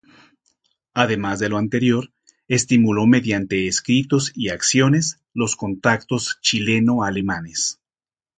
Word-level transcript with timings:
Además 0.95 1.37
de 1.37 1.47
lo 1.49 1.59
anterior, 1.59 2.11
estimuló 2.47 3.05
mediante 3.05 3.67
escritos 3.67 4.31
y 4.33 4.49
acciones 4.49 5.19
los 5.31 5.55
contactos 5.55 6.39
chileno-alemanes. 6.41 7.79